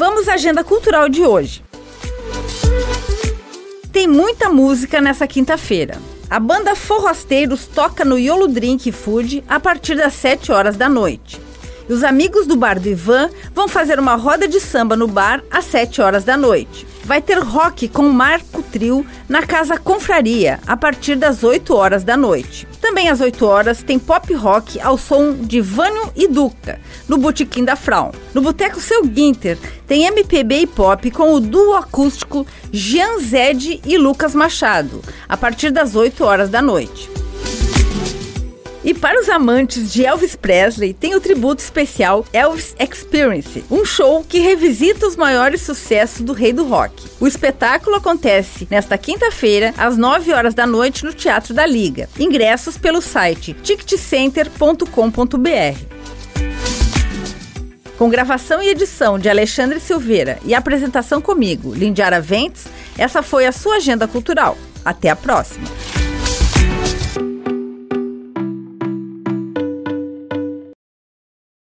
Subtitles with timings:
[0.00, 1.62] Vamos à agenda cultural de hoje.
[3.92, 5.98] Tem muita música nessa quinta-feira.
[6.30, 11.38] A banda Forrasteiros toca no Yolo Drink Food a partir das 7 horas da noite.
[11.86, 15.44] E os amigos do bar do Ivan vão fazer uma roda de samba no bar
[15.50, 16.86] às 7 horas da noite.
[17.04, 22.16] Vai ter rock com Marco Trio na Casa Confraria a partir das 8 horas da
[22.16, 22.66] noite.
[23.00, 26.78] Também às 8 horas tem pop rock ao som de Vânio e Duca,
[27.08, 28.10] no Botequim da Fraun.
[28.34, 29.56] No Boteco Seu Guinter
[29.86, 35.70] tem MPB e pop com o duo acústico Jean Zed e Lucas Machado, a partir
[35.70, 37.19] das 8 horas da noite.
[38.82, 44.24] E para os amantes de Elvis Presley, tem o tributo especial Elvis Experience, um show
[44.26, 46.94] que revisita os maiores sucessos do rei do rock.
[47.20, 52.08] O espetáculo acontece nesta quinta-feira, às 9 horas da noite, no Teatro da Liga.
[52.18, 56.00] Ingressos pelo site ticketcenter.com.br.
[57.98, 62.64] Com gravação e edição de Alexandre Silveira e apresentação comigo, Lindiara Ventes,
[62.96, 64.56] essa foi a sua agenda cultural.
[64.82, 65.68] Até a próxima!